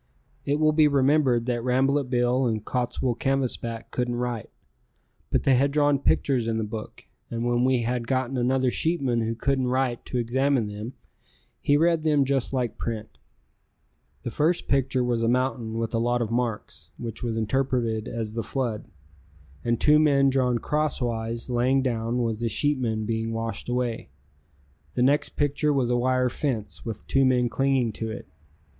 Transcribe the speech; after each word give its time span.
It 0.45 0.59
will 0.59 0.71
be 0.71 0.87
remembered 0.87 1.45
that 1.45 1.63
Rambolet 1.63 2.09
Bill 2.09 2.47
and 2.47 2.65
Cottswool 2.65 3.19
Canvasback 3.19 3.91
couldn't 3.91 4.15
write, 4.15 4.49
but 5.29 5.43
they 5.43 5.53
had 5.53 5.69
drawn 5.69 5.99
pictures 5.99 6.47
in 6.47 6.57
the 6.57 6.63
book, 6.63 7.05
and 7.29 7.45
when 7.45 7.63
we 7.65 7.83
had 7.83 8.07
gotten 8.07 8.35
another 8.35 8.71
sheepman 8.71 9.21
who 9.21 9.35
couldn't 9.35 9.67
write 9.67 10.03
to 10.05 10.17
examine 10.17 10.65
them 10.65 10.93
he 11.61 11.77
read 11.77 12.01
them 12.01 12.25
just 12.25 12.51
like 12.51 12.79
print. 12.79 13.19
The 14.23 14.31
first 14.31 14.67
picture 14.67 15.03
was 15.03 15.21
a 15.21 15.27
mountain 15.27 15.77
with 15.77 15.93
a 15.93 15.99
lot 15.99 16.23
of 16.23 16.31
marks, 16.31 16.89
which 16.97 17.21
was 17.21 17.37
interpreted 17.37 18.07
as 18.07 18.33
the 18.33 18.41
flood, 18.41 18.85
and 19.63 19.79
two 19.79 19.99
men 19.99 20.31
drawn 20.31 20.57
crosswise 20.57 21.47
laying 21.47 21.83
down 21.83 22.17
was 22.23 22.39
the 22.39 22.49
sheepmen 22.49 23.05
being 23.05 23.33
washed 23.33 23.69
away. 23.69 24.09
The 24.95 25.03
next 25.03 25.35
picture 25.35 25.71
was 25.71 25.91
a 25.91 25.95
wire 25.95 26.27
fence 26.29 26.83
with 26.83 27.05
two 27.05 27.23
men 27.23 27.49
clinging 27.49 27.91
to 27.91 28.09
it. 28.09 28.27